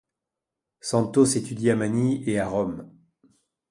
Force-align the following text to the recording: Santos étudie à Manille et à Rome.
Santos 0.79 1.25
étudie 1.25 1.69
à 1.69 1.75
Manille 1.75 2.23
et 2.25 2.39
à 2.39 2.47
Rome. 2.49 2.89